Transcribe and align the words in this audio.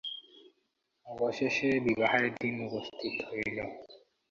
অবশেষে 1.05 1.69
বিবাহের 1.85 2.27
দিন 2.35 2.55
উপস্থিত 2.67 3.15
হইল। 3.29 3.57